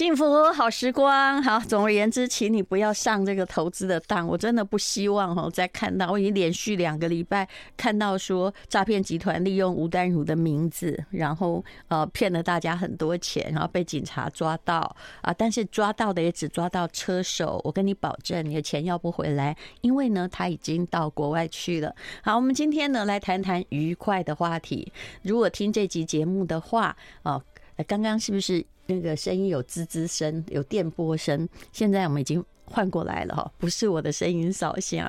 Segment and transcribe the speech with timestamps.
[0.00, 1.58] 幸福好时光，好。
[1.60, 4.26] 总而言之，请你不要上这个投资的当。
[4.26, 15.34] 我真的不希望哦，再看到我已经连续两个礼拜看到说诈骗集团利用吴丹如的名字，然后呃骗了大家很多钱，然后被警察抓到啊。
[15.36, 17.60] 但是抓到的也只抓到车手。
[17.62, 21.94] 我跟你保证，你的钱要不回来，因为呢他已经到国外去了。
[22.22, 24.90] 好，我们今天呢来谈谈愉快的话题。
[25.20, 27.44] 如果听这集节目的话，哦，
[27.86, 28.64] 刚刚是不是？
[28.90, 31.48] 那个声音有滋滋声，有电波声。
[31.72, 35.00] 现在我们已经换过来了哈，不是我的声音扫兴。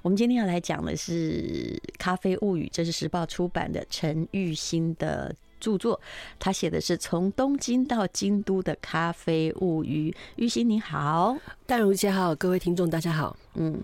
[0.00, 1.42] 我们今天要来讲的是
[1.98, 6.00] 《咖啡物语》，这是时报出版的陈玉欣的著作。
[6.38, 10.14] 他写的是从东京到京都的咖啡物语。
[10.36, 11.36] 玉欣你好，
[11.66, 13.36] 淡如姐好，各位听众大家好。
[13.56, 13.78] 嗯，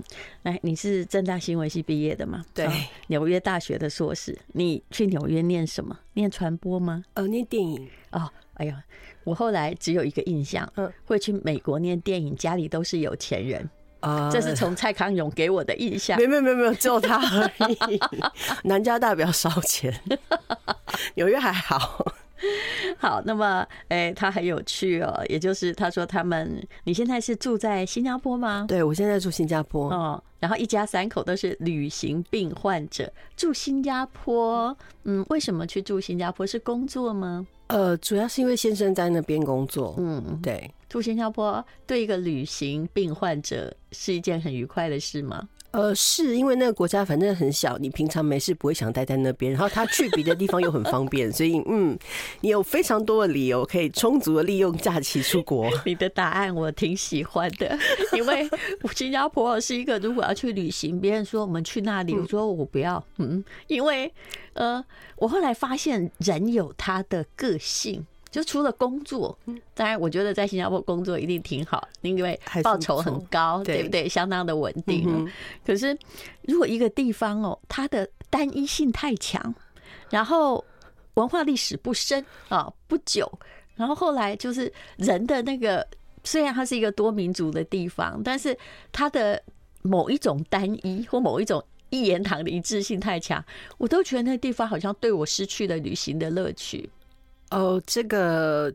[0.45, 2.43] 来，你是正大新闻系毕业的吗？
[2.55, 2.67] 对，
[3.09, 4.39] 纽约大学的硕士。
[4.53, 5.99] 你去纽约念什么？
[6.15, 7.05] 念传播吗？
[7.13, 7.87] 呃，念电影。
[8.13, 8.83] 哦，哎呀。
[9.25, 13.71] 我后来只有一个印象，嗯，会去美国念电影，家里都是有钱人
[14.05, 16.17] 啊，这是从蔡康永给我的印象。
[16.19, 17.51] 没有没有没有，只有他而
[17.91, 18.01] 已。
[18.65, 19.93] 南加大比较烧钱，
[21.15, 22.05] 纽约还好。
[22.99, 28.67] 好，那么，哎，他很有趣哦，也就是他说他们，你现在是住在新加坡吗？
[28.69, 29.91] 对，我现在住新加坡。
[29.91, 34.77] 哦，然后一家三口都是旅行病患者，住新加坡。
[35.05, 36.47] 嗯，为什么去住新加坡？
[36.47, 37.47] 是工作吗？
[37.69, 39.95] 呃，主要是因为先生在那边工作。
[39.97, 45.49] 嗯，对，住新加坡对一个旅行病患者是一件很愉快的事吗？
[45.73, 51.99] 呃，是因为那个国家反正很小，你平常没事不会想待在那边，然后他去别的地方又很方便，所以嗯，
[52.43, 55.69] 你有非常多的理由可以充足的利用假期出国。
[55.85, 57.77] 你的答案我挺喜欢的，
[58.17, 58.49] 因为
[58.95, 64.15] 新加坡是一个如果要去旅行，别人说我们去那里，我说我不要，嗯，因为
[64.53, 64.85] 呃，
[65.17, 68.07] 我后来发现人有他的个性。
[68.35, 69.39] 就除了工作，
[69.75, 74.09] 当然我觉得在新加坡工作一定挺好，因为报酬很高，对不对？
[74.09, 75.31] 相当的稳定。
[75.65, 75.97] 可是
[76.43, 79.55] 如果一个地方哦，它的单一性太强，
[80.11, 80.65] 然后
[81.15, 83.31] 文化历史不深啊，不久，
[83.77, 85.87] 然后后来就是人的那个，
[86.25, 88.59] 虽然它是一个多民族的地方，但是
[88.91, 89.41] 它的
[89.83, 93.45] 某一种单一或某一种一言堂的一致性太强，
[93.79, 96.91] 我都觉得那地方好像对我失去了旅行的乐趣。
[97.55, 98.73] 哦，这个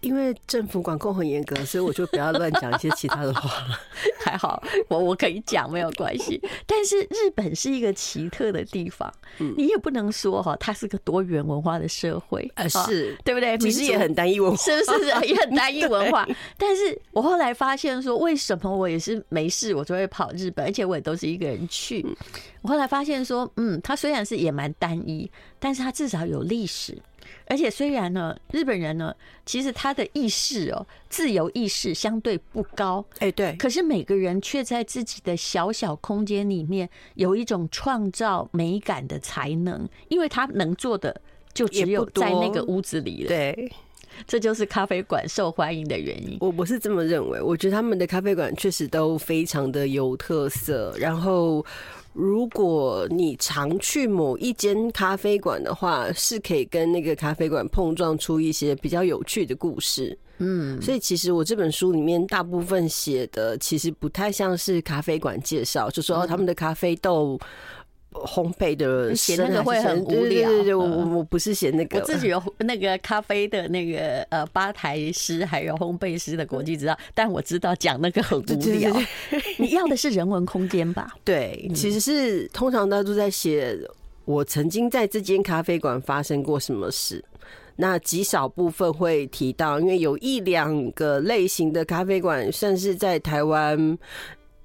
[0.00, 3.78] 因为政府管控很严格，所以我就不要乱讲一些其他的话了。
[4.24, 6.40] 还好，我我可以讲没有关系。
[6.66, 9.12] 但是日本是一个奇特的地方，
[9.56, 13.56] 你也不能说哈，它是个多元文化的社会，呃，是对不对？
[13.58, 16.26] 其实也很单一文化，是不是 也很单一文化？
[16.56, 22.06] 但是我后来发现说，为什么我也是没事我就会跑日本，而且我也都是一个人去。
[22.62, 26.96] 我后来发现说，嗯，它虽然是也蛮单一，但是它至少有历史。
[27.46, 29.14] 而且虽然呢，日本人呢，
[29.44, 33.54] 其实他的意识哦，自由意识相对不高，哎，对。
[33.56, 41.20] 可是每个人却在自己的小小空间里面有一种创造美感的才能，因为他能做的
[41.52, 43.28] 就只有在那个屋子里了。
[43.28, 43.72] 对，
[44.26, 46.38] 这就是咖啡馆受欢迎的原因。
[46.40, 51.64] 我我是这么认为，我觉得他们的咖啡馆确实都非常的有特色，然后。
[52.12, 60.18] 如果你常去某一间咖啡馆的话，是可以跟那个咖啡馆碰撞出一些比较有趣的故事。
[60.38, 67.38] 嗯，所以其实我这本书里面大部分写的其实不太像是咖啡馆介绍，就说他们的咖啡豆。
[68.12, 78.94] 烘焙的写那个会很无聊，对对对，我我不是写那个，我自己有那个咖啡的那个呃吧台师还有烘焙师的国际执照，但我知道讲那个很无聊。
[79.58, 81.14] 你要的是人文空间吧？
[81.24, 83.78] 对，其实是通常大家都在写
[84.24, 87.24] 我曾经在这间咖啡馆发生过什么事，
[87.76, 93.96] 那极少部分会提到，因为有一两个类型的咖啡馆算是在台湾。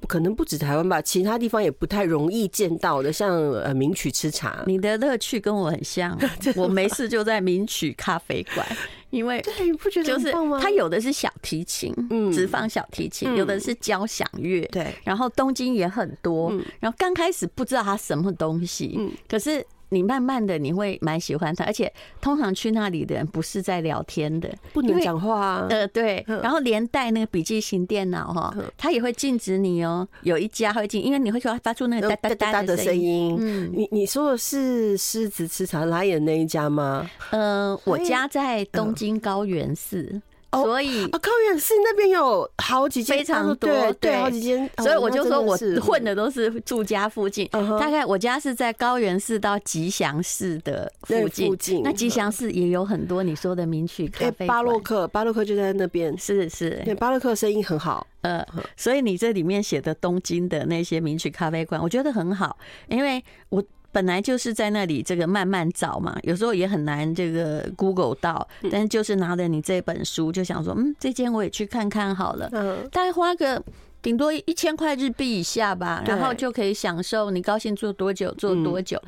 [0.07, 4.63] 可能不止台湾吧，其他地方也不太容易见到的，像呃名曲吃茶。
[4.67, 6.17] 你的乐趣跟我很像，
[6.55, 8.65] 我没事就在名曲咖啡馆，
[9.09, 10.05] 因为 对，你不觉得？
[10.05, 14.93] 就是它有的是小提琴，嗯，只放小提琴，有的是交响乐，对。
[15.03, 19.65] 然后东京也很多，然后刚开始不知道它什么东西，嗯，可是。
[19.89, 25.67] 你慢慢的你会蛮喜欢他，而且通常去那里的人不是在聊天的，不能讲话啊。
[25.69, 30.07] 呃，对，然后连带那个笔记型电脑哈，他也会禁止你哦。
[30.21, 33.37] 有一家会禁，因为你会说发出那个哒哒哒的声音。
[33.39, 37.09] 嗯，你你说的是狮子吃茶拉眼那一家吗？
[37.31, 40.21] 呃，我家在东京高原寺。
[40.63, 44.69] 所以啊，高原寺那边有好几间，非常多，对对，好几间。
[44.77, 47.47] 所以我就说我混的都是住家附近，
[47.79, 51.47] 大概我家是在高原寺到吉祥寺的附近。
[51.47, 58.05] 附近，那吉祥寺也有很多你说的名曲咖啡馆，巴洛克，巴洛克就在那边，是是，对，巴洛克生意很好。
[58.21, 58.43] 呃，
[58.75, 62.57] 所以你这里面写的东京的那些名曲咖啡馆，我觉得很好，
[62.87, 63.63] 因为我。
[63.95, 72.49] 本来就是在那里，这个慢慢找嘛，有时候也很难这个 Google 到，但是就是拿着你这本书，就想说，嗯，这间我也去看看好了。
[72.51, 73.63] 嗯，大概花个
[74.01, 79.01] 顶多一千块日币以下吧，然后就可以享受你高兴做多久做多久，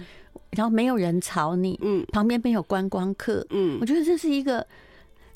[0.51, 4.66] 然后没有人吵你，嗯，旁边没有观光客，嗯，我觉得这是一个。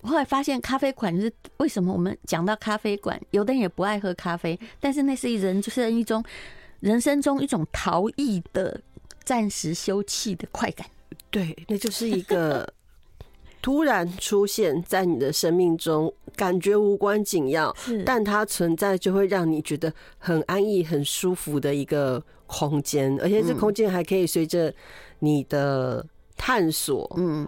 [0.04, 6.24] 后来发现咖啡馆是为什么我们讲到咖啡馆，有的人也不爱喝咖啡，但是那是一人就是一种
[6.80, 8.80] 人生中一种逃逸的。
[9.24, 10.88] 暂时休憩的快感，
[11.30, 12.72] 对，那就是一个
[13.62, 17.76] 突然出现在你的生命中，感觉无关紧要，
[18.06, 24.74] 但它存在就会让你觉得很安逸、很舒服的一个空间，而且这空间还可以随着
[25.20, 26.04] 你的
[26.36, 27.48] 探索，嗯，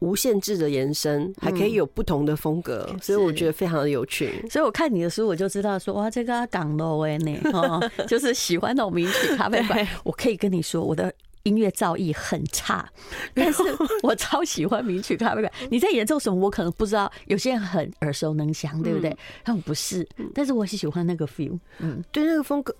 [0.00, 4.44] 无限制的延伸，还可以有不同的风格，所以我觉得非常的有趣。
[4.50, 9.86] 所以我看你的书，我就知道说，哇，这个港楼哎呢，哦， 就是喜欢那种名曲咖啡馆。
[10.04, 11.12] 我可以跟你说，我的。
[11.44, 12.88] 音乐造诣很差，
[13.34, 13.62] 但是
[14.02, 15.52] 我超喜欢名曲咖啡馆。
[15.70, 16.38] 你在演奏什么？
[16.40, 17.10] 我可能不知道。
[17.26, 19.16] 有些人很耳熟能详，对不对？
[19.44, 21.58] 但我不是，但是我是喜欢那个 feel。
[21.78, 22.74] 嗯，对，那个风格。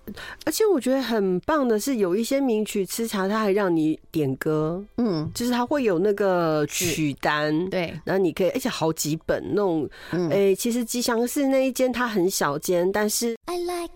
[0.45, 4.83] 而且我觉得很棒的是，有一些名曲吃茶，他还让你点歌。
[4.97, 9.89] 嗯，就是他会有那个曲单，对，然后你可以，而且好几本那种。
[10.29, 13.35] 哎，其实吉祥寺那一间它很小间，但是。
[13.45, 13.95] I like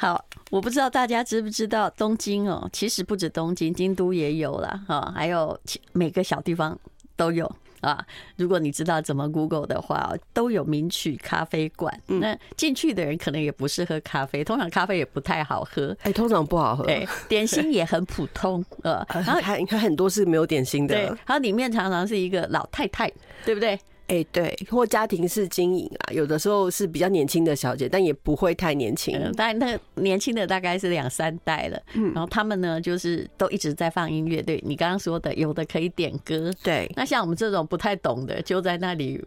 [0.00, 5.58] 好，我不知道大家知不知道东京哦，其实不止东京，京都也有了哈，还有
[5.92, 6.78] 每个小地方
[7.16, 7.50] 都有
[7.80, 8.06] 啊。
[8.36, 12.00] 如果你知道怎么 Google 的话，都有名曲咖啡馆。
[12.06, 16.84] 那进去的人可能也不是喝咖啡，通常咖啡也不太好喝，哎，通常不好喝。
[16.84, 23.10] 对，点心也很普通， 呃，然后还还很多是没有点心的，对，然后里面常常是一个老太太，
[23.44, 23.76] 对不对？
[24.08, 29.14] 哎、欸，对，或家庭式经营啊，有的时候是比较年轻的小姐，但也不会太年轻。
[29.18, 31.78] 嗯，但那年轻的大概是两三代了。
[31.92, 34.40] 嗯，然后他们呢，就是都一直在放音乐。
[34.40, 36.50] 对，你刚刚说的，有的可以点歌。
[36.62, 39.22] 对，那像我们这种不太懂的，就在那里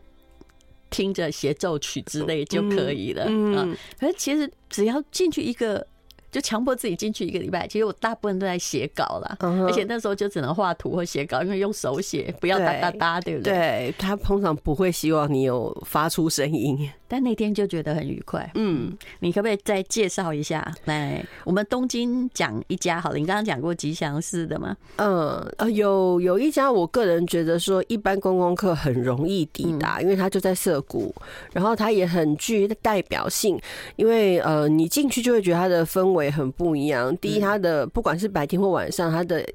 [0.90, 3.26] 听着协奏曲之类就可以了。
[3.28, 5.86] 嗯，嗯，可是其实只要进去一个。
[6.32, 13.54] 就强迫自己进去一个礼拜，其实我大部分都在写稿了，而且那时候就只能画图或写稿，因为用手写，不要哒哒哒，对不对？
[13.54, 16.90] 对，他通常不会希望你有发出声音。
[17.12, 18.50] 但那天就觉得很愉快。
[18.56, 20.74] 嗯，你可不可以再介绍一下？
[20.86, 23.18] 来，我们东京讲一家好了。
[23.18, 24.78] 你刚刚讲过吉祥寺的吗？
[24.96, 31.14] 嗯，呃，有有一家，我个人觉得说一般观光客很容易抵达，因为它就在涩谷，
[31.52, 33.60] 然后它也很具代表性，
[33.98, 37.14] 因为呃，你进去就会觉得它的氛围很不一样。
[37.18, 39.46] 第一，它的不管是白天或晚上，它的。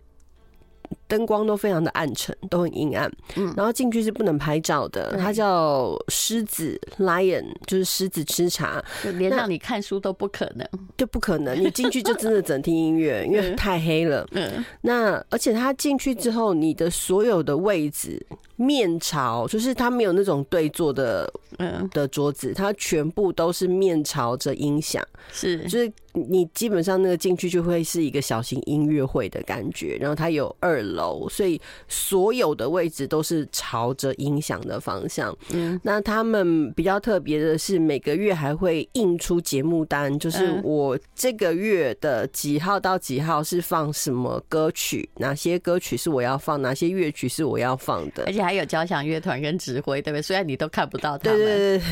[1.08, 3.10] 灯光都非常的暗沉，都很阴暗。
[3.36, 5.16] 嗯，然后进去是不能拍照的。
[5.18, 8.82] 它叫狮子 （lion），就是狮子吃茶，
[9.14, 11.58] 连让你看书都不可能，就不可能。
[11.58, 14.26] 你进去就真的只能听音乐， 因为太黑了。
[14.32, 18.24] 嗯，那而且它进去之后，你的所有的位置
[18.56, 25.92] 面朝，就是它没有那种对坐的，嗯，的桌子，它全部都是面朝着音响，是，就是。
[26.18, 35.36] 你基本上那个进去就会是一个小型音乐会的感觉，然后它有二楼，所以所有的位置都是朝着音响的方向。
[35.52, 50.22] 嗯，那他们比较特别的是，每个月还会印出节目单，就是我这个月的几号到几号是放什么歌曲，哪些歌曲是我要放，哪些乐曲是我要放的，而且还有交响乐团跟指挥，对不对？
[50.22, 51.38] 虽然你都看不到他们。
[51.38, 51.86] 对对对。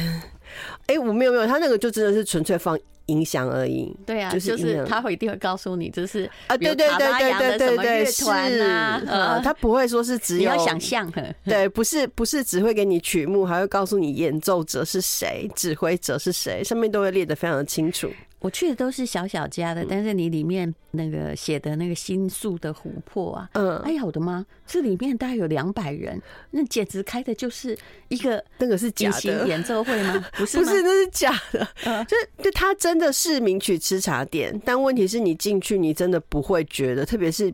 [0.87, 2.79] 哎，我没有没有，他那个就真的是纯粹放。
[3.07, 8.25] 音响而已，对啊，就是他会一定会告诉你，就是啊，对对对对对对对，是
[8.63, 11.13] 啊，呃，他不会说是只有想象，
[11.45, 18.11] 对，不是不是只会给你曲目，还会告诉你演奏者是谁，指挥者是谁，上面都会列得非常的清楚。
[18.45, 26.21] 我去的都是小小家的，但是你里面那个写的那个新宿的琥珀啊，嗯，哎呀我的妈，这里面大概有两百人，
[26.51, 27.75] 那简直开的就是
[28.09, 30.23] 一个 那个是假的演奏会吗？
[30.37, 31.67] 不是，不是，那是假的，
[32.05, 37.51] 就是就他真的是名曲吃茶店，但问题是你进去，你真的不会觉得，特别是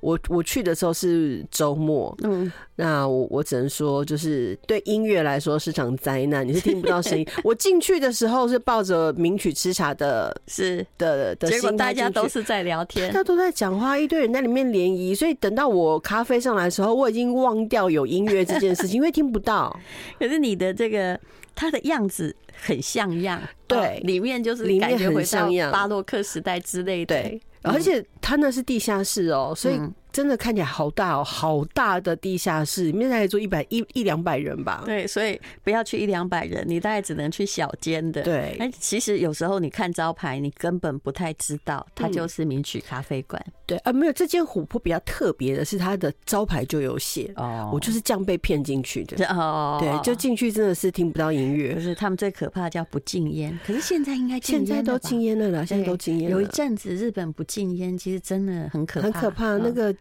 [0.00, 7.26] 我我去的时候是周末，嗯，那我我只能说，就是对音乐来说是场灾难，你是听不到声音。
[7.44, 19.78] 我进去的时候是抱着名曲吃茶的， 是的的，结果大家都是在聊天，大家都在讲话，一堆人在里面联谊，所以等到我咖啡上来的时候，我已经忘掉有音乐这件事情，因为听不到。
[20.18, 21.18] 可是你的这个
[21.54, 29.80] 它的样子很像样，对，里面就是感觉很像样，巴洛克时代之类的，对，而且它那是地下室哦，所以。
[30.12, 34.82] 真的看起来好大哦，好大的地下室，里面大概坐一百一一两百人吧。
[34.84, 38.22] 对，所以不要去一两百人，你大概只能去小间的。
[38.22, 43.42] 对，那其实有时候你看招牌，你根本不太知道它就是名曲咖啡馆。
[43.46, 43.52] 嗯。
[43.64, 49.78] 对，啊，没有，这间琥珀比较特别的是它的招牌就有写哦，我就是这样被骗进去的 哦。
[49.80, 51.74] 对，就进去真的是听不到音乐。
[51.74, 56.30] 就是他们最可怕的叫不禁烟，可是现在应该现在都禁烟了啦，现在都禁烟。
[56.30, 59.94] 有一阵子日本不禁烟，其实真的很可怕，很可怕那个。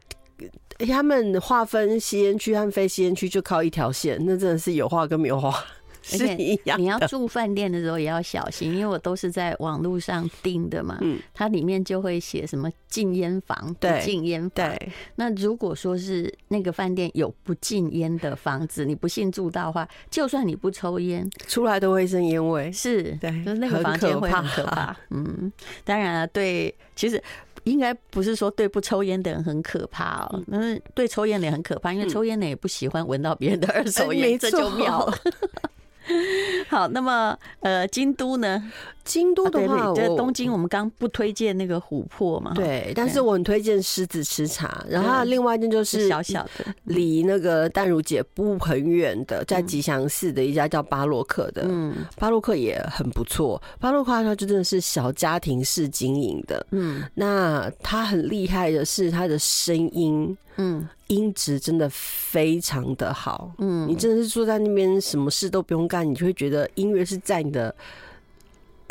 [0.87, 5.53] 他们划分吸烟区和非吸烟区就靠一条线，那真的是有话跟没有话
[6.01, 6.81] 是一样。
[6.81, 10.97] 你要住饭店的时候也要小心，因为我都是在网络上订的嘛。
[11.01, 14.49] 嗯，它里面就会写什么禁烟房、不禁烟房。
[14.55, 22.71] 对，那如果说是那个饭店有不禁烟的房子，你不幸住到的话，就算你不抽烟，出来都会一身烟味。
[22.71, 24.97] 是，对，就是那个房间会很可怕。
[25.11, 25.53] 嗯，
[25.85, 27.23] 当然了，对，其实。
[27.63, 35.17] 应该不是说对不抽烟的人很可怕哦，那是对抽烟的人很可怕，因为抽烟的人也不喜欢闻到别人的二手烟，这就妙了。
[36.67, 38.71] 好，那么呃，京都呢？
[39.03, 42.53] 京都的话，在东京我们刚不推荐那个琥珀嘛？
[42.53, 44.85] 对，但是我很推荐狮子吃茶。
[44.89, 53.61] 然后另外一件就是小小的，离那个淡如姐不很远的，在吉祥寺的一家叫巴洛克的，嗯，巴洛克也很不错。
[53.79, 67.73] 巴洛克它就真的是小家庭式经营的，嗯，那它很厉害的是它的声音，嗯，音质真的非常的好，嗯，你真的是坐在那边什么事都不用干，你就会觉得音乐是在你的。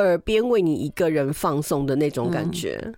[0.04, 2.94] 耳边为你一个人放送的那种感觉，嗯，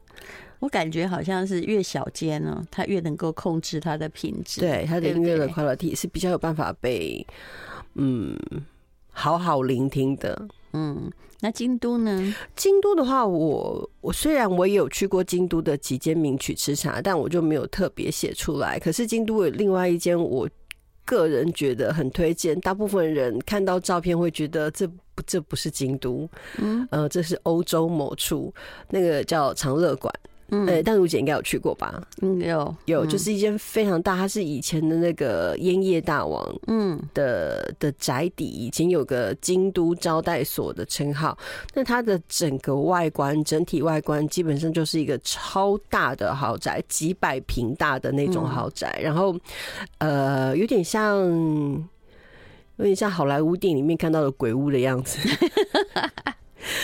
[0.60, 4.60] 我感觉好像是越小间呢，它越能够控制它的品质。
[4.60, 7.26] 对，它的音乐的 quality 是比较有办法被
[7.94, 8.36] 嗯
[9.10, 10.48] 好好聆听的。
[10.74, 12.34] 嗯，那京都呢？
[12.56, 18.78] 京都的话，我我虽然我也有去过京都的几间名曲吃茶，但我就没有特别写出来。
[18.78, 20.48] 可是京都有另外一间，我
[21.04, 24.88] 个人觉得很推荐，大部分人看到照片会觉得这。
[25.14, 28.50] 不，这不是京都，嗯，呃，这是欧洲某处，
[28.88, 30.10] 那个叫长乐馆。
[30.54, 32.00] 嗯，呃，淡如姐应该有去过吧？
[32.20, 41.36] 嗯，有有，就是一间非常大，它是以前的那个烟叶大王，嗯的的宅邸，以前有个京都招待所的称号。
[41.74, 49.34] 那它的整个外观，整体外观基本上就是一个超大的豪宅，几百平大的那种豪宅，然后
[49.98, 51.88] 呃，有点像。
[52.76, 55.18] 有点像好莱坞电影里面看到的鬼屋的样子。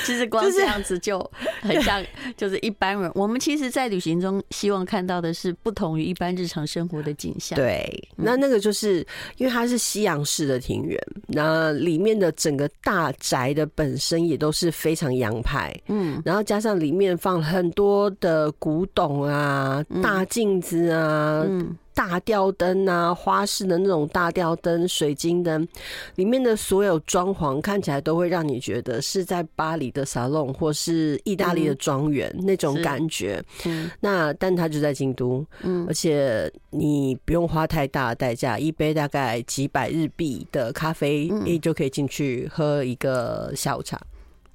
[0.04, 1.18] 其 实光这样子就
[1.60, 2.04] 很像，
[2.36, 3.10] 就是一般人。
[3.14, 7.56] 我们其实，在旅行中希望看到的是不同于一般日常生活的景象。
[7.56, 9.06] 对，那那个就是
[9.36, 15.74] 因为它是西洋式的庭园，那里面的整个大宅的本身也都是非常洋派。
[15.88, 21.44] 嗯，然后加上里面放很多的古董啊、大镜子啊。
[21.48, 21.76] 嗯。
[21.98, 25.66] 大吊灯啊，花式的那种大吊灯、水晶灯，
[26.14, 33.42] 里面的所有装潢看起来都会让你觉得是在巴黎的沙龙或是意大利的庄园那种感觉。
[33.66, 44.00] 嗯，那但它就在京都，嗯，而且你不用花太大的代价，一杯大概几百日币的咖啡，你就可以进去喝一个下午茶。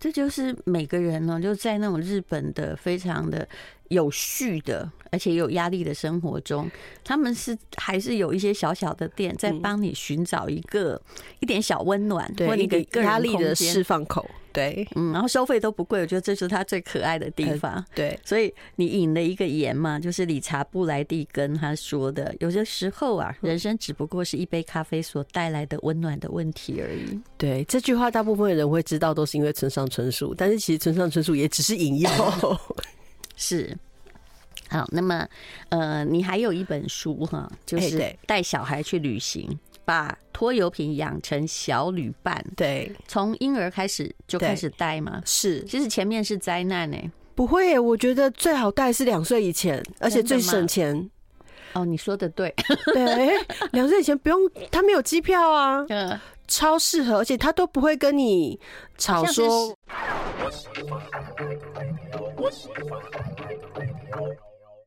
[0.04, 3.48] 这就是每个人呢，就在那种日本的非常的。
[3.90, 6.68] 有序的，而且有压力的生活中，
[7.04, 11.00] 他们是还是有一些小小的店在帮你寻找一个
[11.42, 27.20] 一点小温暖，对，或一个压力的释放口，对，嗯，然后收费都不贵，我觉得这是他最可爱的地方，对，所以你引了一个言嘛，就是理查布莱蒂跟他说的，有些时候啊，人生只不过是一杯咖啡所带来的温暖的问题而已。
[27.38, 32.12] 对，这句话大部分的人会知道，都是因为村上春树，但是其实村上春树也只是引用。
[33.36, 33.76] 是，
[34.70, 35.28] 好，那么
[35.70, 42.44] 呃，你还有一本书哈，就是带小孩去旅行，把拖油瓶养成小旅伴。
[42.56, 45.22] 对，从婴儿开始就开始带吗？
[45.26, 46.98] 是，其实前面是灾难呢。
[47.36, 51.10] 不会，我觉得最好带是两岁以前，而且最省钱。
[51.74, 52.54] 哦，你说的对，
[52.94, 53.34] 对，
[53.74, 58.60] 两岁以前不用，他没有机票啊，嗯，超适合，而且他都不会跟你
[58.98, 59.76] 吵说。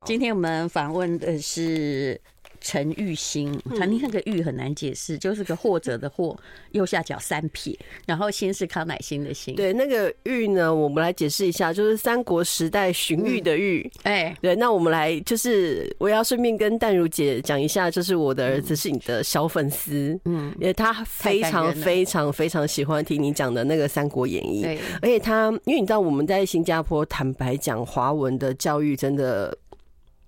[0.05, 2.21] 今天我们访问的是。
[2.61, 6.37] 陈玉兴，他那个“玉”很难解释，就是个或者的“或”，
[6.73, 9.55] 右下角三撇，然后“心”是康乃馨的“心”。
[9.57, 13.91] 对，那个“玉”呢，我们来解释一下，就是三国时代荀彧的“彧”。
[14.05, 24.65] 哎，对，那我们来就是我要顺便跟淡如姐讲一下，就是我的儿子是你的小粉丝，嗯，因为他非常非常非常喜欢听你讲的那个《三国演义》，
[25.03, 29.57] 而且他因为你知道我们在新加坡，坦白讲，华文的教育真的。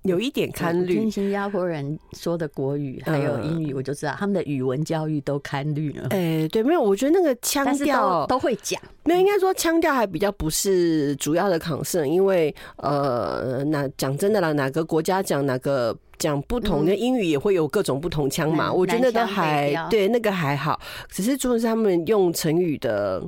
[0.08, 6.08] 有一点堪虑，听新加坡人说的国语还有英语，我就知道他们的语文教育都堪虑了。
[6.10, 8.80] 哎，对，没有，我觉得那个腔调都会讲。
[9.04, 18.72] 没有，应该说腔调还比较不是主要的 concern，因为呃，那讲真的啦，哪个国家讲哪个讲不同的英语也会有各种不同腔嘛。
[18.72, 23.22] 我觉得都还对，那个还好，只是主要是他们用成语的。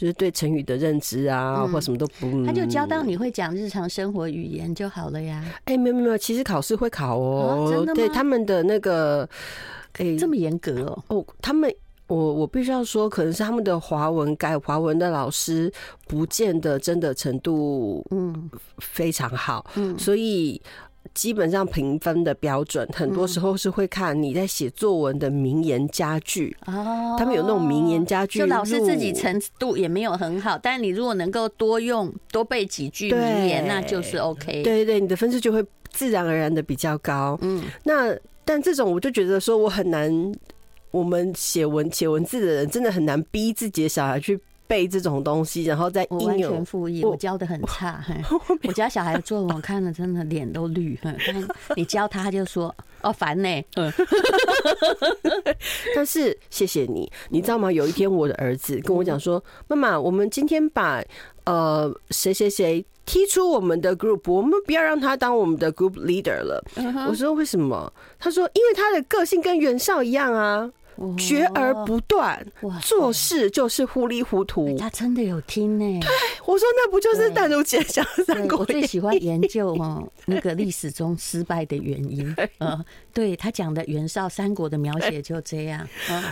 [0.00, 5.44] 就是对成语的认知啊，嗯、或什么都不，他就教到你会讲日常生活语言就好了呀。
[5.66, 9.28] 哎、欸，没有没有，其实考试会考哦、对他们的那个，
[9.98, 11.04] 哎、欸，这么严格哦。
[11.08, 11.70] 哦，他们，
[12.06, 15.70] 我我必须要说，可能是他们的华文改华文的老师，
[16.08, 20.58] 不见得真的程度嗯非常好，嗯，所以。
[21.14, 27.16] 基本上评分的标准，很多时候是会看你在写作文的名言佳句哦。
[27.18, 34.62] 他们有那种名言佳句，就老师自己程度也没有很好，但你如果能够多用多背几句名言，那就是 OK。
[34.62, 37.38] 对对对，你的分数就会自然而然的比较高。
[37.42, 40.10] 嗯，那但这种我就觉得说我很难，
[40.90, 44.38] 我们写文写文字的人真的很难逼自己的小孩去。
[44.70, 46.06] 背这种东西，然后再。
[46.08, 48.00] 我完全复议，我教的很差。
[48.62, 50.96] 我 家小孩的作文，我看了真的脸都绿。
[51.74, 52.72] 你教他，他就说
[53.02, 53.48] ：“哦，烦呢。”
[55.96, 57.72] 但是谢谢你，你知道吗？
[57.72, 61.02] 有一天我的儿子跟我讲说：“妈妈，我们今天把
[61.44, 66.62] 呃谁谁谁踢出我们的 group，我们不要让他当我们的 group leader 了。”
[67.08, 70.70] 我说：“为什么？”他说：“因为他的个性跟袁绍一样啊。”
[71.16, 72.44] 绝而不断，
[72.82, 74.76] 做事就是糊里糊涂。
[74.78, 76.00] 他真的有听呢。
[76.00, 76.10] 对，
[76.46, 78.58] 我说那不就是淡如姐讲的三国？
[78.58, 82.34] 我最喜欢研究哦，那个历史中失败的原因。
[82.58, 85.86] 嗯，对他讲的袁绍三国的描写就这样。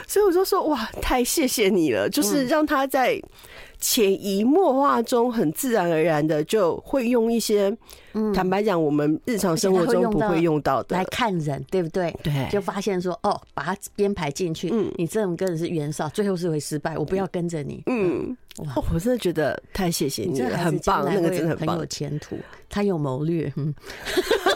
[0.07, 3.21] 所以我就说哇，太谢谢你了，就是让他在。
[3.81, 7.77] 潜移默化中，很自然而然的就会用一些，
[8.35, 12.15] 坦白讲，我们日常生活中不会用到的来看人，对不对？
[12.23, 14.69] 对，就发现说，哦，把它编排进去。
[14.73, 16.99] 嗯，你这种跟人是袁绍，最后是会失败。
[16.99, 17.83] 我不要跟着你。
[17.87, 22.37] 嗯，哇，我真的觉得太谢谢你了，很棒，那个真的很棒，很有前途。
[22.69, 23.73] 他有谋略，嗯，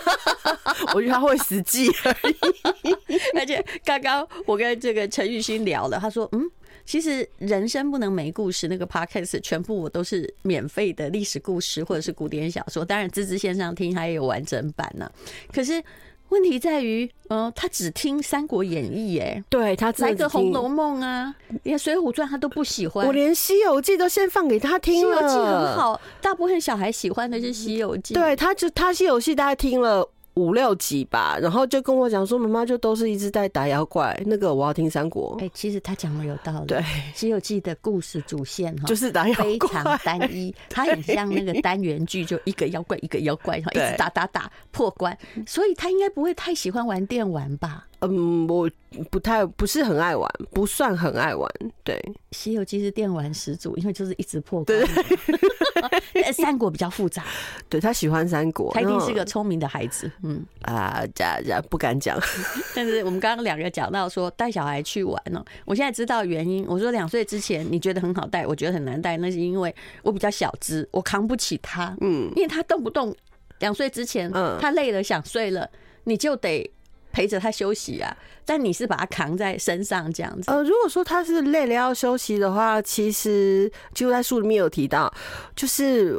[0.94, 3.16] 我觉得他会实际而已。
[3.38, 6.50] 而且刚刚我跟这个陈玉欣聊了，他说，嗯。
[6.84, 15.10] 其实人生不能没故事，那个 podcast 全部我都是免费的历史故事或者是古典小说，当然滋滋线上听还有完整版呢。
[15.52, 15.82] 可是
[16.28, 23.06] 问题在于，呃，他只听《三国演义》哎，对他来个《红楼梦》啊，连《水浒传》他都不喜欢。
[23.06, 28.14] 我连《西游记》都先放给他听了，《西游记》很好，大部分小孩喜欢的是《西游记》。
[28.18, 30.08] 对，他就他《西游记》大概听了。
[30.34, 35.36] 五六集吧，然后就跟我讲说，妈妈就都是一直在打妖怪，那个我要听三国。
[35.40, 36.66] 哎、欸，其实他讲的有道理。
[36.66, 36.78] 对，
[37.14, 45.16] 《西游记》的故事主线哈，就是打妖怪，非常单一，它很像那个单元剧，就一个妖怪一个妖怪，然后一直打打打破关，
[45.46, 47.86] 所以他应该不会太喜欢玩电玩吧？
[48.00, 48.68] 嗯，我
[49.10, 51.48] 不太不是很爱玩，不算很爱玩。
[51.84, 51.94] 对，
[52.32, 54.78] 《西游记》是电玩始祖，因为就是一直破关。
[56.12, 57.24] 对，三国比较复杂。
[57.68, 60.10] 对，他喜欢三国，他一定是个聪明的孩子。
[60.22, 62.18] 嗯啊，这这不敢讲。
[62.74, 66.64] 但是我们刚刚两个讲到说带小孩去玩呢，我现在知道原因。
[66.68, 71.96] 我说两岁之前你觉得很好带，我觉得很难带，那是因为我比较小只，我扛不起他。
[72.00, 73.14] 嗯，因为他动不动
[73.60, 75.68] 两岁之前，嗯，他累了想睡了，
[76.04, 76.70] 你就得。
[77.12, 80.50] 陪着他休息啊，但你是把他扛在身上这样子。
[80.50, 85.12] 呃，如果说他是累了要休息的话，其实就在书里面有提到，
[85.54, 86.18] 就是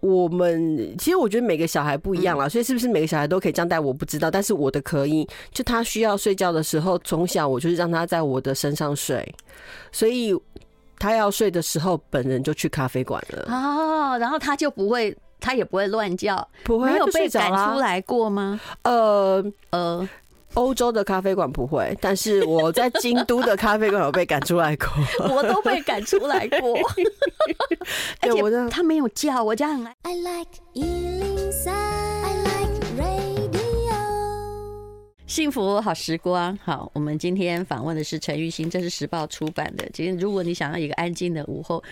[0.00, 9.32] 我们其实我觉得每个小孩不一样啦，所以是不是每个小孩都可以这样带我不知道，但是我的可以，就他需要睡觉的时候，从小我就是让他在我的身上睡，
[9.92, 10.34] 所以
[10.98, 13.44] 他要睡的时候，本人就去咖啡馆了。
[13.48, 18.58] 哦，然后他就不会，他也不会乱叫，不会，没有被赶出来过吗？
[18.82, 20.08] 呃呃。
[20.54, 24.88] 欧洲的咖啡馆不会，但是我在京都的咖啡馆有被赶出来过，
[25.34, 26.78] 我都被赶出来过。
[28.20, 29.96] 而且他没有叫，我家很爱。
[30.02, 33.92] I like 103, I like radio。
[35.26, 39.88] 幸福好时光，好，我们今天访问的是陈玉新，这是时报出版的。
[39.92, 41.82] 今天如果你想要一个安静的午后。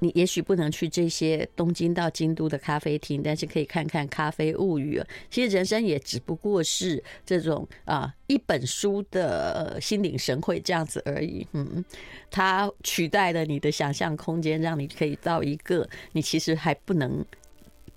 [0.00, 4.98] 你也许不能去这些东京到京都的咖啡厅，但是可以看看《咖啡物语》。
[5.30, 11.46] 其实人生也只不过是这种啊一本书的心领神会这样子而已。
[11.52, 11.84] 嗯，
[12.30, 17.24] 它取代了你的想象空间，让你可以到一个你其实还不能。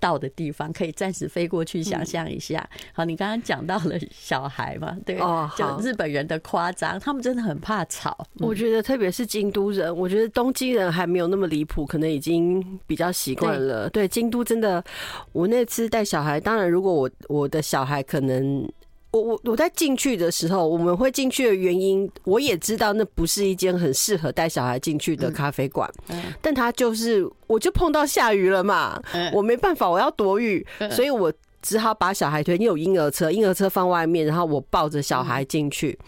[0.02, 2.68] 到的地方可以暂时飞过去，想象一下。
[2.92, 4.98] 好，你刚刚讲到了小孩嘛？
[5.06, 8.26] 对，哦，就日本人的夸张，他们真的很怕吵。
[8.40, 13.88] 我觉得特别是京都人，我觉得东京人还没有那么离谱，可能已经比较习惯了。
[13.90, 14.82] 对，京都真的，
[15.30, 18.68] 我那次带小孩，当然如果我我的小孩可能。
[19.12, 25.90] 我我我在进去的时候，我们会进去的原因，我也知道那不是一间很适合带小孩进去的咖啡馆，
[26.40, 29.00] 但他就是，我就碰到下雨了嘛，
[29.32, 35.98] 我没办法，我要躲雨，所以我只好把小孩推，因为有婴儿车，婴儿车放外面，然后我抱着小孩进去，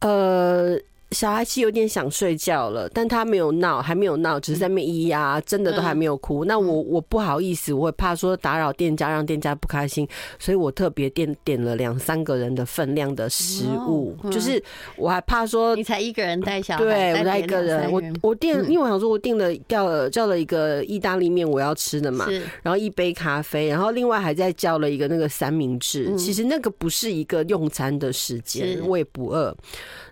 [0.00, 0.78] 呃。
[1.14, 6.44] 小孩其实有点想睡觉了，但他没有闹，还没有闹，只是在那边咿呀，真的都还没有哭。
[6.44, 10.06] 那我我不好意思，我会怕说打扰店家，让店家不开心，
[10.38, 14.62] 所以我特别点点了两三个人的分量的食物，就是
[14.96, 22.26] 我还怕说你才一个人带小孩，对我带一个人，我我订，因为我想说我订了叫了叫了一个意大利面，我要吃的嘛，
[22.62, 29.54] 然后一杯咖啡，然后另外还在叫了一个那个三明治，其实那个不是一个用餐的时间，我也不饿。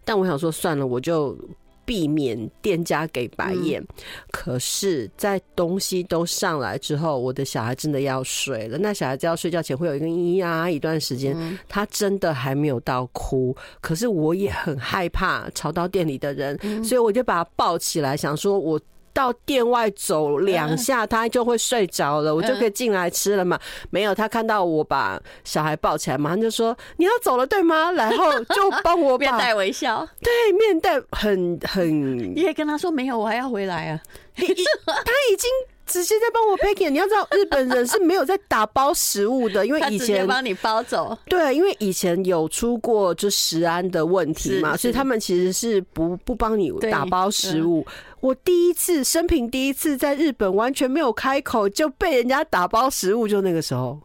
[0.05, 1.37] 但我想说，算了，我就
[1.85, 3.83] 避免店家给白眼。
[4.31, 8.79] 可是，在东西都上来之后，我的小孩真的要睡了。
[8.79, 11.37] 那小孩子要睡觉前会有一个咿呀一段时间，
[11.69, 13.57] 他真的还没有到哭。
[13.81, 18.81] 可是我也很害怕吵到店里的人，所以我就把他抱起来，想说我。
[19.13, 23.59] 到店外走两下，他就会睡着了，我就可以进来吃了嘛。
[23.91, 32.35] 没有，他看到我把小孩抱起来，马上就说：“你要走了，对吗？”然后就帮我 面带微笑，对，面带很很。
[32.35, 34.01] 你也跟他说没有，我还要回来啊。
[34.37, 35.51] 他已经
[35.93, 36.91] 直接在帮我 packing。
[36.91, 41.17] 你要知道，日本人是没有在打包食物的， 因为以前帮你包走。
[41.27, 47.87] 对，因为以前有出过就食安的问题嘛，所以他们其实是不不帮你打包食物。
[48.21, 53.99] 我第一次生平第一次在日本完全没有开口就被人家打包食物，就那个时候，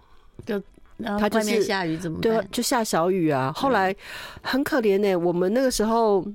[0.46, 0.62] 就
[1.20, 3.54] 他外面下雨怎么对，就下小雨啊。
[3.56, 3.96] 后来
[4.42, 6.26] 很可怜呢，我们那个时候，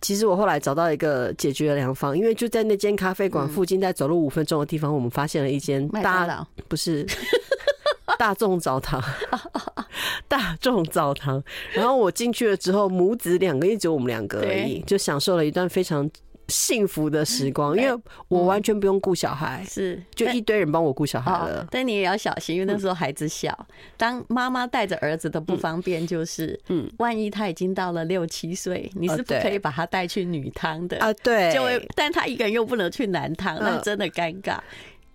[0.00, 7.06] 其实我后来找到一个解决的良方，因为就在那间咖啡馆附近，在走路五分钟的地方，我们发现了一间大不是
[8.18, 9.02] 大众澡堂。
[10.28, 16.08] 大众澡堂，然后我进去了之后，母子两个，也只有我们两个而已，就享受了一段非常
[16.50, 17.74] 幸福的时光。
[17.74, 21.66] 因为我完全不用顾小孩，是就一堆人帮我顾小孩了。
[21.70, 31.12] 但你也要小心，因为那时候孩子小，当妈妈带着儿子的不方便就是，嗯，万一他已经到了六七岁，你是不可以把他带去女汤的啊？
[31.22, 34.58] 对，就会，但他一个人又不能去男汤，那真的尴尬。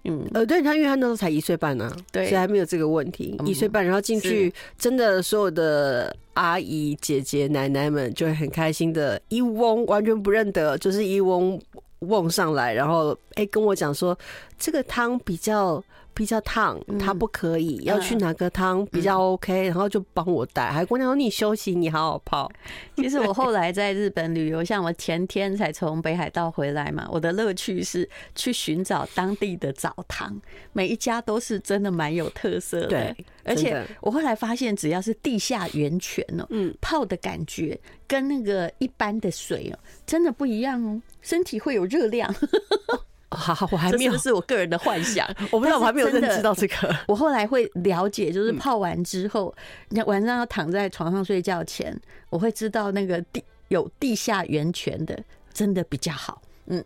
[0.05, 3.37] 嗯，呃，对，他因为他那时候才一岁半呢，对，所以还没有这个问题。
[3.45, 11.59] 一岁半，然后进去，真的所有的阿姨、姐姐、奶奶们就会很开心的，一翁完全不认得，就是一翁
[11.99, 14.17] 翁上来，然后哎跟我讲说
[14.57, 15.83] 这个汤比较。
[16.15, 22.49] 比较烫，他不可以，要去哪个汤比较 OK，然后就帮我带，还姑娘说你休息，你好好泡。
[22.95, 32.87] 其实我后来在日本旅游，像我前天才从北海道回来嘛， 我的乐趣是去寻找当地的澡堂，每一家都是真的蛮有特色的。
[32.87, 42.33] 对，而且我后来发现，只要是地下源泉哦，嗯，泡的感觉跟那个一般的水哦，真的不一样哦，身体会有热量。
[43.35, 45.27] 好，我还没有，这是我个人的幻想。
[45.51, 46.95] 我不知道，我还没有认知到这个。
[47.07, 49.53] 我后来会了解，就是泡完之后，
[49.89, 51.95] 你晚上要躺在床上睡觉前，
[52.29, 55.17] 我会知道那个地有地下源泉的，
[55.53, 56.41] 真的比较好。
[56.67, 56.83] 嗯，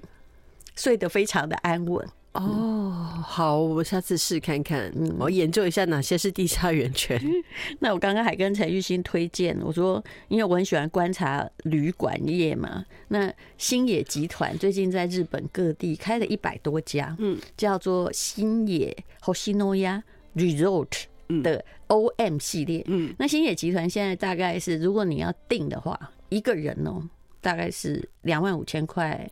[0.76, 2.08] 睡得非常的安稳。
[2.34, 7.20] 哦，好，我下次试看看，嗯我研究一下哪些是地下源泉。
[7.80, 12.86] 那我刚刚还跟陈玉欣推荐，我说，因为我很喜欢观察旅馆业嘛。
[13.08, 20.04] 那星野集团最近在日本各地开了一百多家，嗯，叫做星野 Hoshinoya
[20.36, 21.06] Resort
[21.44, 27.02] 的 OM 系列，嗯，那星野集团现在大概是，如果你要订的话，一个人哦，
[27.42, 29.30] 大概是两万五千块。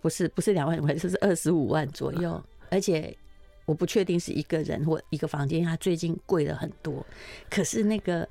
[0.00, 3.16] 不是不是两万块，就是二十五万左右，而且
[3.64, 7.04] 我不确定是一个人或一个房间，它最近贵了很多。
[7.50, 8.28] 可是那个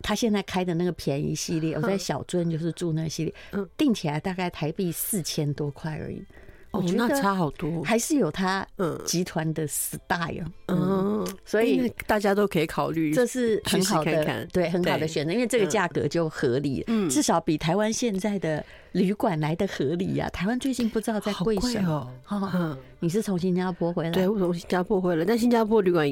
[0.00, 3.34] 他现在开的那个便宜系列，我在小樽就是住那个系列，
[3.76, 6.24] 订起来大概台币四千多块而已。
[6.72, 8.66] 我觉得差好多，还是有他
[9.04, 10.46] 集团的 style。
[10.68, 11.01] 嗯，
[11.44, 14.48] 所以大家都可以考虑，这是很好的，看看。
[14.52, 20.28] 对，很好的选择，因为这个价格就合理，嗯，至少比台湾现在的旅馆来的合理呀。
[20.30, 22.12] 台湾最近不知道在贵什么。
[22.28, 24.10] 哦，你是从新加坡回来？
[24.10, 26.08] 对，我从新加坡回来，但新加坡旅馆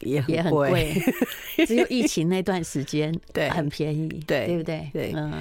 [0.00, 0.94] 也也很贵，
[1.66, 3.48] 只有疫情那段时间对。
[3.50, 4.90] 很便宜，对，对不对？
[4.92, 5.32] 对，嗯。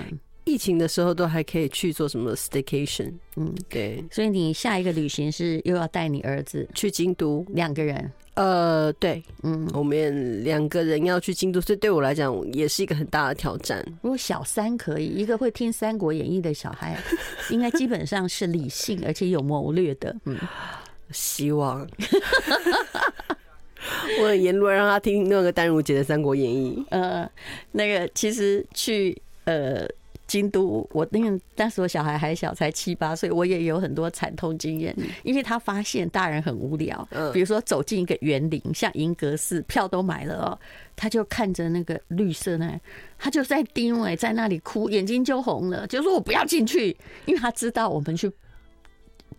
[0.45, 13.81] 疫情的时候都还可以去做什么 staycation，嗯，对，所以你下一个旅行是又要带你儿子去京都，两个人，呃，对，嗯，我们两个人要去京都，所以对我来讲也是一个很大的挑战。
[14.01, 16.97] 如果小三可以，一个会听《三国演义》的小孩，
[17.49, 20.37] 应该基本上是理性而且有谋略的，嗯，
[21.11, 21.87] 希望，
[24.19, 27.29] 我很言论让他听那个丹如姐的《三国演义》，呃，
[27.71, 29.87] 那个其实去呃。
[30.33, 34.95] 京都，我那个当时我小孩还小，才七八岁，我也有很多惨痛经验。
[35.21, 40.59] 因为他发现大人很无聊，比如说走进一个园林，像银阁寺，票都买了哦，
[40.95, 42.79] 他就看着那个绿色那，
[43.19, 48.31] 他就在盯哎，在那里哭，眼睛就红了，就说我不要进去，因为他知道我们去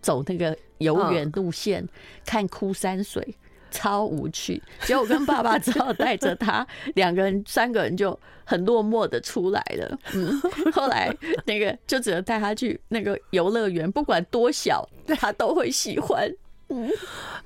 [0.00, 1.84] 走那个游园路线，
[2.24, 3.34] 看枯山水。
[3.74, 9.98] 超无趣，结果我跟爸爸只好带着他两个人、三个人就很落寞的出来了。
[10.14, 10.40] 嗯，
[10.72, 11.12] 后来
[11.44, 16.32] 那个就只能带他去那个游乐园，不管多小，他都会喜欢。
[16.68, 16.88] 嗯，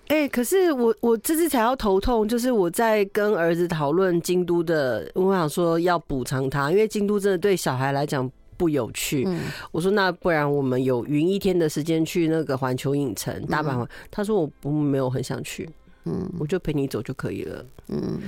[0.09, 9.25] 哎，可是我我这次才要头痛，就是我在跟儿子讨论京都的，我想说要补偿他，因为京都真的对小孩来讲不有趣。
[9.27, 9.41] 嗯，
[9.73, 15.69] 我说那不然我们有云一天的时间去那个环球影城大阪玩，他说我不没有很想去。
[16.09, 17.67] 嗯，我就陪你走就可以了。
[17.89, 18.19] 嗯，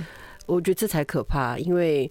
[0.45, 2.09] 我觉得这才可怕，因为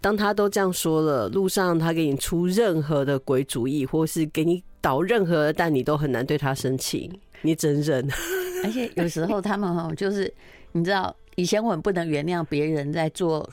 [0.00, 8.06] 当他都这样说了，路上他给你出任何的鬼主意，或是给你捣任何的蛋，你都很难对他生气，你真忍。
[8.62, 10.30] 而且有时候他们哈，就是
[10.72, 13.48] 你知道，以前我们不能原谅别人在做。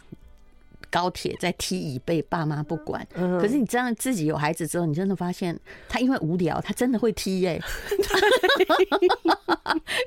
[0.91, 3.07] 高铁在踢椅背，爸妈不管。
[3.15, 5.57] 可是你这样自己有孩子之后，你真的发现
[5.89, 7.61] 他因为无聊，他真的会踢耶、欸。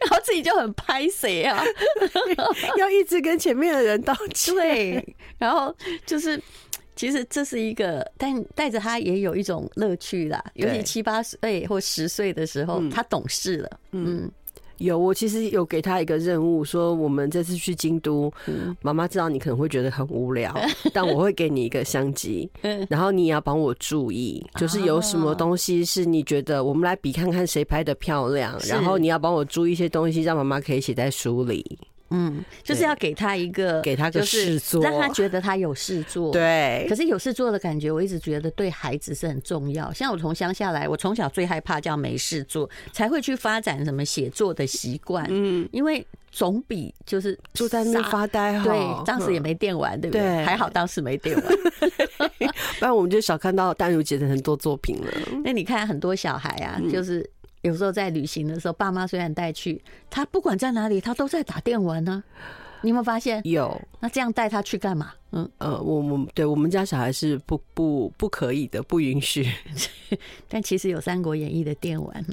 [0.01, 1.65] 然后自己就很拍谁啊，
[2.79, 4.55] 要一直跟前面的人道歉。
[4.55, 6.41] 对，然后就是
[6.95, 10.45] 其实这是一个，但带着他也有一种乐趣啦。
[10.55, 13.81] 尤其七八岁或十岁的时候，他懂事了。
[13.93, 14.31] 嗯。
[14.79, 18.33] 有，我其实有给他一个任务，说我们这次去京都，
[18.83, 20.55] 妈妈知道你可能会觉得很无聊，
[20.93, 22.51] 但我会给你一个相机，
[22.89, 31.79] 然后你也要帮我注意，就是有什么东西是你觉得我们来比看看谁拍的漂亮，然后你要帮我注意一些东西，让妈妈可以写在书里。
[32.15, 36.33] 嗯，就是要给他一个，给他个事做，让他觉得他有事做。
[36.33, 39.93] 对，可是有事做的感觉，我一直觉得对孩子是很重要。
[39.93, 45.27] 像我从乡下来，我从小最害怕叫没事做，才会去发展什么写作的习惯。
[45.29, 48.65] 嗯，因为总比就是坐在那发呆好。
[48.65, 50.45] 对，当时也没电玩，对不对？
[50.45, 51.45] 还好当时没电玩，
[52.79, 55.13] 不然我们就少看到丹如姐的很多作品了。
[55.45, 57.29] 那你看很多小孩啊，就是。
[57.65, 62.23] 有时候在旅行的时候，爸妈虽然带去，他不管在哪里，他都在打电玩呢。
[62.83, 63.41] 你有没有发现？
[63.49, 63.81] 有。
[64.01, 65.15] 那这样带他去干嘛？
[65.33, 69.51] 嗯呃，我我对我们家小孩是不不不可以的，不允许。
[70.47, 72.25] 但其实有《三国演义》的电玩。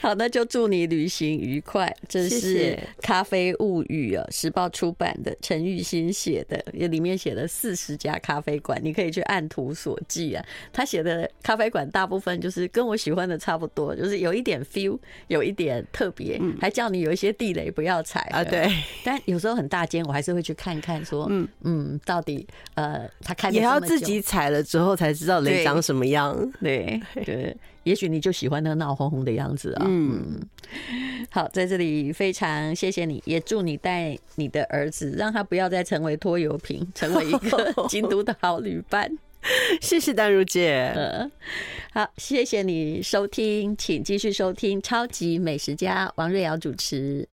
[0.02, 1.94] 好，那就祝你旅行愉快。
[2.08, 10.44] 这是《咖啡物语》啊，时报出版的，陈玉欣写的，也里面写了四十家咖啡馆，你可以去按图索骥啊。
[10.72, 18.42] 他写的咖啡馆大部分就是跟我喜欢的差不多，就是有一点 feel，有一点特别，还叫你有一些地雷不要踩啊。
[18.42, 18.72] 对，
[19.04, 26.50] 但有时候很大间，我还是会去看看，说，嗯嗯，到底呃，他开也要自己踩了之后才知道雷长什么样。
[26.60, 27.54] 对 对。
[27.84, 29.86] 也许你就喜欢那个闹哄哄的样子啊。
[29.88, 30.40] 嗯，
[31.30, 39.10] 好，在这里非常谢谢你，也祝你带你的儿子，让他不要再成为拖油瓶，成为一个 京都的好旅伴。
[39.80, 40.92] 谢谢丹如姐。
[40.94, 41.30] 嗯，
[41.94, 47.26] 好，谢谢你收听，请继续收听《超级美食家》，王瑞瑶主持。